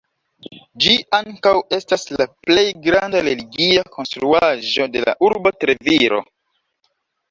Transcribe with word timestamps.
Ĝi 0.85 0.95
ankaŭ 1.17 1.51
estas 1.77 2.07
la 2.15 2.27
plej 2.49 2.65
granda 2.89 3.23
religia 3.29 3.87
konstruaĵo 3.99 4.93
de 4.99 5.09
la 5.09 5.19
urbo 5.33 5.57
Treviro. 5.63 6.27